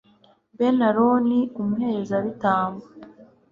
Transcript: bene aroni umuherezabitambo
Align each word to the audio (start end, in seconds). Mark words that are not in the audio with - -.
bene 0.57 0.83
aroni 0.91 1.39
umuherezabitambo 1.59 2.85